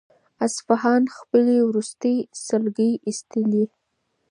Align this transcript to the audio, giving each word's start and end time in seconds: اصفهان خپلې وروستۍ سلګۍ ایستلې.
اصفهان 0.45 1.03
خپلې 1.17 1.57
وروستۍ 1.67 2.17
سلګۍ 2.45 2.91
ایستلې. 3.07 3.65